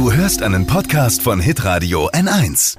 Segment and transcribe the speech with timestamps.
[0.00, 2.78] Du hörst einen Podcast von Hitradio N1.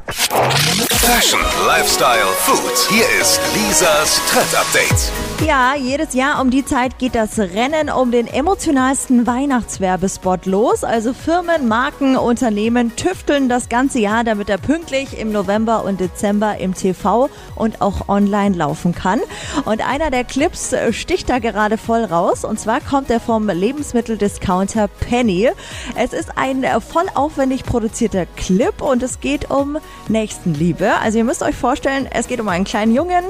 [0.89, 2.73] Fashion, Lifestyle, Food.
[2.89, 5.30] Hier ist Lisas Trend Update.
[5.45, 10.83] Ja, jedes Jahr um die Zeit geht das Rennen um den emotionalsten Weihnachtswerbespot los.
[10.83, 16.57] Also Firmen, Marken, Unternehmen tüfteln das ganze Jahr, damit er pünktlich im November und Dezember
[16.59, 19.19] im TV und auch online laufen kann.
[19.65, 22.45] Und einer der Clips sticht da gerade voll raus.
[22.45, 25.49] Und zwar kommt er vom Lebensmitteldiscounter Penny.
[25.95, 30.93] Es ist ein voll aufwendig produzierter Clip und es geht um Nächstenliebe.
[31.01, 33.23] Also ihr müsst euch vorstellen, es geht um einen kleinen Jungen,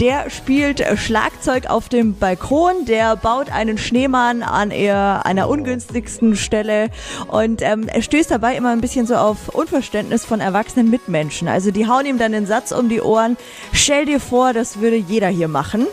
[0.00, 0.98] der spielt äh,
[1.46, 6.90] Schlagzeug auf dem Balkon, der baut einen Schneemann an eher einer ungünstigsten Stelle
[7.28, 11.46] und ähm, er stößt dabei immer ein bisschen so auf Unverständnis von erwachsenen Mitmenschen.
[11.46, 13.36] Also die hauen ihm dann den Satz um die Ohren,
[13.72, 15.86] stell dir vor, das würde jeder hier machen.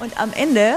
[0.00, 0.76] Und am Ende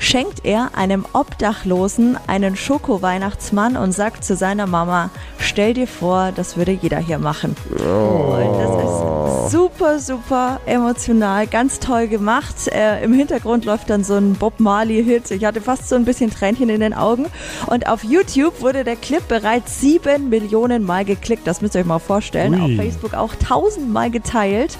[0.00, 6.56] schenkt er einem Obdachlosen einen Schoko-Weihnachtsmann und sagt zu seiner Mama, stell dir vor, das
[6.56, 7.54] würde jeder hier machen.
[7.70, 8.79] Und das
[9.80, 12.68] super, super emotional, ganz toll gemacht.
[12.68, 15.30] Äh, Im Hintergrund läuft dann so ein Bob Marley-Hit.
[15.30, 17.24] Ich hatte fast so ein bisschen Tränchen in den Augen.
[17.66, 21.46] Und auf YouTube wurde der Clip bereits sieben Millionen Mal geklickt.
[21.46, 22.60] Das müsst ihr euch mal vorstellen.
[22.60, 22.60] Ui.
[22.60, 24.76] Auf Facebook auch tausendmal geteilt.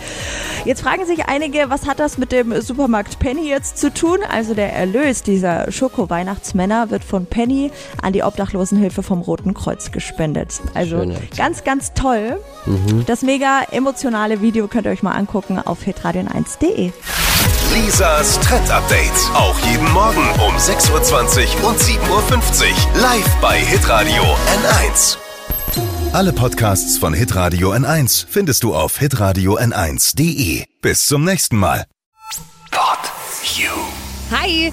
[0.67, 4.19] Jetzt fragen sich einige, was hat das mit dem Supermarkt Penny jetzt zu tun?
[4.31, 7.71] Also der Erlös dieser Schoko-Weihnachtsmänner wird von Penny
[8.03, 10.61] an die Obdachlosenhilfe vom Roten Kreuz gespendet.
[10.75, 11.37] Also Schöne Aktion.
[11.39, 12.39] ganz, ganz toll.
[13.07, 16.93] Das mega emotionale Video könnt ihr euch mal angucken auf hitradion1.de.
[17.73, 19.13] Lisas Trend Update.
[19.35, 23.01] Auch jeden Morgen um 6.20 Uhr und 7.50 Uhr.
[23.01, 25.17] Live bei Hitradio N1.
[26.13, 30.65] Alle Podcasts von Hitradio N1 findest du auf hitradio n1.de.
[30.83, 31.87] Bis zum nächsten Mal.
[32.73, 32.99] Pod
[33.57, 33.71] You.
[34.33, 34.73] Hi!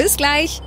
[0.00, 0.62] Bis gleich.